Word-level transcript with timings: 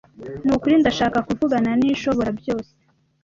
Ni 0.43 0.51
ukuri 0.55 0.75
ndashaka 0.81 1.17
kuvugana 1.27 1.69
n’Ishoborabyose 1.79 2.71